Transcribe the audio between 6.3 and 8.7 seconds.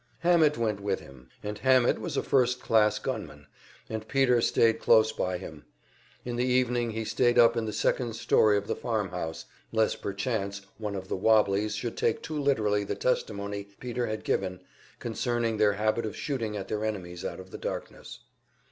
the evening he stayed up in the second story of